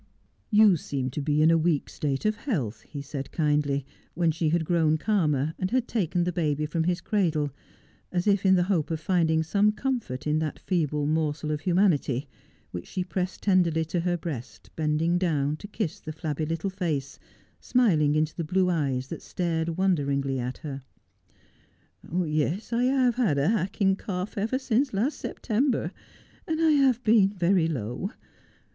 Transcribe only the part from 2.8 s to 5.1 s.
he said kindly, when she had grown